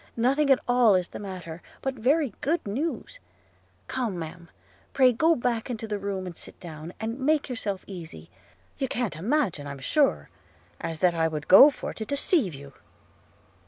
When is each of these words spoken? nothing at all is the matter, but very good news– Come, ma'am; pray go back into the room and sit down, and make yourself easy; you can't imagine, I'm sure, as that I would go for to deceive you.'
nothing 0.17 0.49
at 0.49 0.57
all 0.67 0.95
is 0.95 1.09
the 1.09 1.19
matter, 1.19 1.61
but 1.83 1.93
very 1.93 2.33
good 2.41 2.65
news– 2.65 3.19
Come, 3.87 4.17
ma'am; 4.17 4.49
pray 4.93 5.13
go 5.13 5.35
back 5.35 5.69
into 5.69 5.87
the 5.87 5.99
room 5.99 6.25
and 6.25 6.35
sit 6.35 6.59
down, 6.59 6.91
and 6.99 7.19
make 7.19 7.47
yourself 7.47 7.83
easy; 7.85 8.31
you 8.79 8.87
can't 8.87 9.15
imagine, 9.15 9.67
I'm 9.67 9.77
sure, 9.77 10.31
as 10.79 11.01
that 11.01 11.13
I 11.13 11.27
would 11.27 11.47
go 11.47 11.69
for 11.69 11.93
to 11.93 12.03
deceive 12.03 12.55
you.' 12.55 12.73